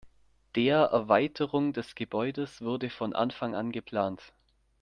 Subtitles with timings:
[0.55, 4.33] Der Erweiterung des Gebäudes wurde von Anfang an geplant.